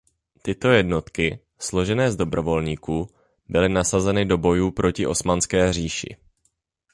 Tyto 0.41 0.71
jednotky 0.71 1.39
složené 1.59 2.11
z 2.11 2.15
dobrovolníků 2.15 3.09
byly 3.49 3.69
nasazeny 3.69 4.25
do 4.25 4.37
bojů 4.37 4.71
proti 4.71 5.07
Osmanské 5.07 5.73
říši. 5.73 6.17